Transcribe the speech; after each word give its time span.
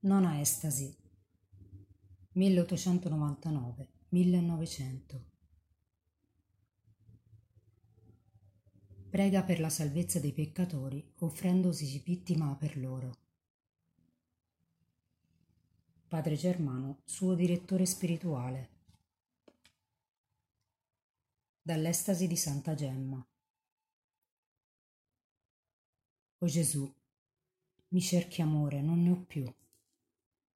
Nona 0.00 0.40
estasi 0.40 0.96
1899-1900 2.36 5.20
Prega 9.10 9.42
per 9.42 9.58
la 9.58 9.68
salvezza 9.68 10.20
dei 10.20 10.32
peccatori, 10.32 11.04
offrendosi 11.16 12.00
vittima 12.04 12.54
per 12.54 12.78
loro. 12.78 13.16
Padre 16.06 16.36
Germano, 16.36 17.00
suo 17.04 17.34
direttore 17.34 17.84
spirituale. 17.84 18.68
Dall'estasi 21.60 22.28
di 22.28 22.36
Santa 22.36 22.76
Gemma. 22.76 23.26
O 26.38 26.46
Gesù, 26.46 26.88
mi 27.88 28.00
cerchi 28.00 28.42
amore, 28.42 28.80
non 28.80 29.02
ne 29.02 29.10
ho 29.10 29.24
più. 29.24 29.52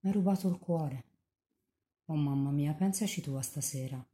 Mi 0.02 0.10
hai 0.10 0.12
rubato 0.12 0.48
il 0.48 0.58
cuore. 0.58 1.04
Oh 2.06 2.16
mamma 2.16 2.50
mia, 2.50 2.74
pensaci 2.74 3.20
tu 3.20 3.34
a 3.34 3.42
stasera. 3.42 4.04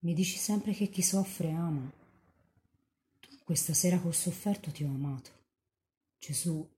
Mi 0.00 0.12
dici 0.12 0.36
sempre 0.38 0.72
che 0.72 0.88
chi 0.88 1.02
soffre 1.02 1.52
ama. 1.52 1.88
Tu 3.20 3.38
questa 3.44 3.74
sera 3.74 4.00
ho 4.02 4.10
sofferto 4.10 4.72
ti 4.72 4.82
ho 4.82 4.88
amato. 4.88 5.30
Gesù, 6.18 6.68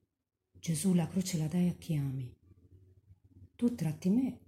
Gesù, 0.52 0.92
la 0.92 1.08
croce 1.08 1.38
la 1.38 1.46
dai 1.46 1.68
a 1.68 1.74
chi 1.74 1.96
ami. 1.96 2.30
Tu 3.56 3.74
tratti 3.74 4.10
me 4.10 4.40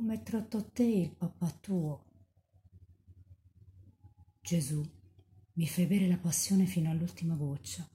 come 0.00 0.22
tratto 0.22 0.64
te 0.64 0.82
il 0.82 1.14
papà 1.14 1.50
tuo. 1.60 2.04
Gesù, 4.40 4.82
mi 5.52 5.66
fai 5.68 5.84
bere 5.84 6.08
la 6.08 6.16
passione 6.16 6.64
fino 6.64 6.90
all'ultima 6.90 7.34
goccia. 7.34 7.86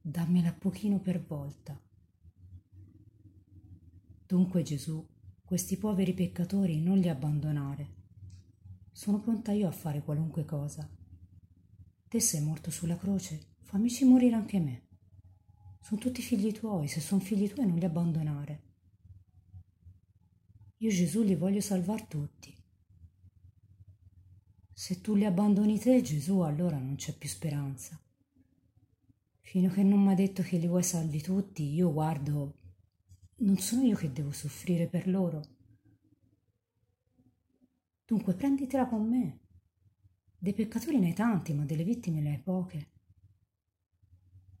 Dammela 0.00 0.54
pochino 0.54 0.98
per 1.00 1.22
volta. 1.22 1.83
Dunque 4.26 4.62
Gesù, 4.62 5.06
questi 5.44 5.76
poveri 5.76 6.14
peccatori 6.14 6.80
non 6.80 6.96
li 6.96 7.10
abbandonare. 7.10 8.02
Sono 8.90 9.20
pronta 9.20 9.52
io 9.52 9.68
a 9.68 9.70
fare 9.70 10.02
qualunque 10.02 10.46
cosa. 10.46 10.88
Te 12.08 12.20
sei 12.20 12.40
morto 12.40 12.70
sulla 12.70 12.96
croce, 12.96 13.56
fammici 13.60 14.06
morire 14.06 14.34
anche 14.34 14.58
me. 14.60 14.82
Sono 15.78 16.00
tutti 16.00 16.22
figli 16.22 16.52
tuoi, 16.52 16.88
se 16.88 17.00
sono 17.00 17.20
figli 17.20 17.50
tuoi 17.50 17.66
non 17.66 17.76
li 17.76 17.84
abbandonare. 17.84 18.62
Io 20.78 20.90
Gesù 20.90 21.22
li 21.22 21.34
voglio 21.34 21.60
salvare 21.60 22.06
tutti. 22.08 22.56
Se 24.72 25.00
tu 25.02 25.14
li 25.14 25.26
abbandoni 25.26 25.78
te, 25.78 26.00
Gesù, 26.00 26.38
allora 26.40 26.78
non 26.78 26.96
c'è 26.96 27.14
più 27.14 27.28
speranza. 27.28 28.00
Fino 29.40 29.68
a 29.68 29.70
che 29.70 29.82
non 29.82 30.02
mi 30.02 30.12
ha 30.12 30.14
detto 30.14 30.42
che 30.42 30.56
li 30.56 30.66
vuoi 30.66 30.82
salvi 30.82 31.20
tutti, 31.20 31.74
io 31.74 31.92
guardo, 31.92 32.62
non 33.44 33.58
sono 33.58 33.82
io 33.82 33.96
che 33.96 34.10
devo 34.10 34.32
soffrire 34.32 34.88
per 34.88 35.06
loro. 35.06 35.42
Dunque 38.06 38.34
prenditela 38.34 38.86
con 38.88 39.06
me. 39.06 39.40
Dei 40.36 40.54
peccatori 40.54 40.98
ne 40.98 41.08
hai 41.08 41.14
tanti, 41.14 41.52
ma 41.52 41.64
delle 41.64 41.84
vittime 41.84 42.20
ne 42.20 42.30
hai 42.30 42.40
poche. 42.40 42.92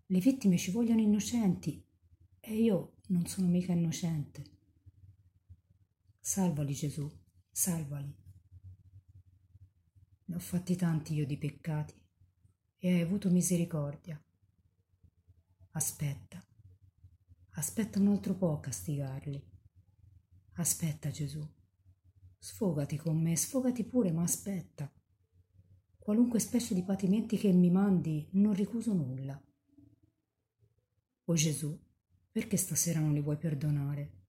Le 0.06 0.18
vittime 0.18 0.58
ci 0.58 0.70
vogliono 0.70 1.00
innocenti 1.00 1.82
e 2.40 2.54
io 2.54 2.96
non 3.08 3.26
sono 3.26 3.48
mica 3.48 3.72
innocente. 3.72 4.44
Salvali 6.20 6.74
Gesù, 6.74 7.10
salvali. 7.50 8.14
Ne 10.26 10.34
ho 10.34 10.38
fatti 10.38 10.76
tanti 10.76 11.14
io 11.14 11.26
di 11.26 11.38
peccati 11.38 11.94
e 12.78 12.92
hai 12.92 13.00
avuto 13.00 13.30
misericordia. 13.30 14.22
Aspetta, 15.70 16.42
aspetta 17.56 17.98
un 17.98 18.08
altro 18.08 18.34
po' 18.34 18.52
a 18.52 18.60
castigarli. 18.60 19.42
Aspetta 20.54 21.10
Gesù, 21.10 21.46
sfogati 22.38 22.96
con 22.96 23.20
me, 23.20 23.36
sfogati 23.36 23.84
pure, 23.84 24.12
ma 24.12 24.22
aspetta. 24.22 24.92
Qualunque 25.98 26.38
specie 26.38 26.74
di 26.74 26.82
patimenti 26.82 27.36
che 27.36 27.52
mi 27.52 27.70
mandi, 27.70 28.28
non 28.32 28.54
ricuso 28.54 28.92
nulla. 28.92 29.40
O 31.26 31.34
Gesù, 31.34 31.78
perché 32.30 32.56
stasera 32.56 33.00
non 33.00 33.14
li 33.14 33.22
vuoi 33.22 33.38
perdonare? 33.38 34.22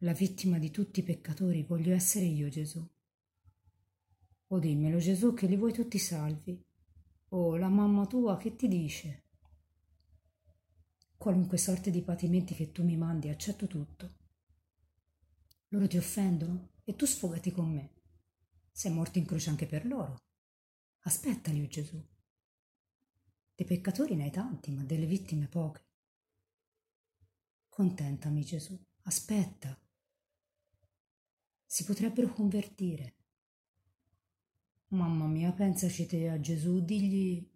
La 0.00 0.12
vittima 0.12 0.58
di 0.58 0.70
tutti 0.70 1.00
i 1.00 1.04
peccatori 1.04 1.62
voglio 1.62 1.94
essere 1.94 2.24
io, 2.24 2.48
Gesù. 2.48 2.86
O 4.48 4.58
dimmelo 4.58 4.98
Gesù 4.98 5.32
che 5.34 5.46
li 5.46 5.56
vuoi 5.56 5.72
tutti 5.72 5.98
salvi. 5.98 6.62
O 7.30 7.56
la 7.56 7.68
mamma 7.68 8.06
tua 8.06 8.36
che 8.36 8.56
ti 8.56 8.68
dice? 8.68 9.25
Qualunque 11.16 11.58
sorte 11.58 11.90
di 11.90 12.02
patimenti 12.02 12.54
che 12.54 12.72
tu 12.72 12.84
mi 12.84 12.96
mandi, 12.96 13.28
accetto 13.28 13.66
tutto. 13.66 14.14
Loro 15.68 15.88
ti 15.88 15.96
offendono 15.96 16.74
e 16.84 16.94
tu 16.94 17.06
sfogati 17.06 17.50
con 17.50 17.72
me. 17.72 17.94
Sei 18.70 18.92
morto 18.92 19.18
in 19.18 19.24
croce 19.24 19.50
anche 19.50 19.66
per 19.66 19.86
loro. 19.86 20.16
Aspettali, 21.00 21.62
o 21.62 21.66
Gesù. 21.66 22.04
Dei 23.54 23.66
peccatori 23.66 24.14
ne 24.14 24.24
hai 24.24 24.30
tanti, 24.30 24.70
ma 24.70 24.82
delle 24.84 25.06
vittime 25.06 25.48
poche. 25.48 25.84
Contentami, 27.68 28.44
Gesù. 28.44 28.78
Aspetta. 29.02 29.78
Si 31.64 31.84
potrebbero 31.84 32.32
convertire. 32.32 33.14
Mamma 34.88 35.26
mia, 35.26 35.52
pensaci 35.52 36.06
te 36.06 36.28
a 36.28 36.38
Gesù, 36.38 36.84
digli 36.84 37.50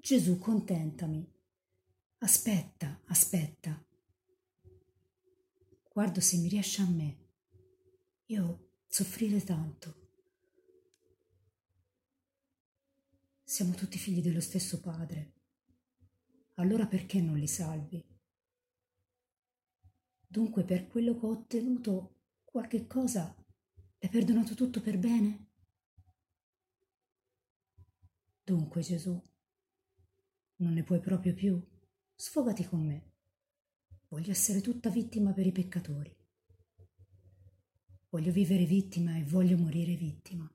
Gesù, 0.00 0.38
contentami. 0.38 1.33
Aspetta, 2.24 3.02
aspetta. 3.08 3.86
Guardo 5.92 6.20
se 6.22 6.38
mi 6.38 6.48
riesce 6.48 6.80
a 6.80 6.88
me. 6.88 7.18
Io 8.28 8.70
soffrire 8.86 9.44
tanto. 9.44 10.08
Siamo 13.42 13.74
tutti 13.74 13.98
figli 13.98 14.22
dello 14.22 14.40
stesso 14.40 14.80
padre. 14.80 15.34
Allora 16.54 16.86
perché 16.86 17.20
non 17.20 17.36
li 17.36 17.46
salvi? 17.46 18.02
Dunque 20.26 20.64
per 20.64 20.86
quello 20.86 21.18
che 21.18 21.26
ho 21.26 21.30
ottenuto 21.30 22.22
qualche 22.42 22.86
cosa 22.86 23.36
è 23.98 24.08
perdonato 24.08 24.54
tutto 24.54 24.80
per 24.80 24.98
bene? 24.98 25.50
Dunque, 28.42 28.80
Gesù, 28.80 29.22
non 30.56 30.72
ne 30.72 30.82
puoi 30.82 31.00
proprio 31.00 31.34
più? 31.34 31.72
Sfogati 32.16 32.64
con 32.64 32.86
me. 32.86 33.12
Voglio 34.08 34.30
essere 34.30 34.60
tutta 34.60 34.88
vittima 34.88 35.32
per 35.32 35.46
i 35.46 35.52
peccatori. 35.52 36.16
Voglio 38.08 38.30
vivere 38.30 38.64
vittima 38.64 39.16
e 39.16 39.24
voglio 39.24 39.56
morire 39.56 39.96
vittima. 39.96 40.48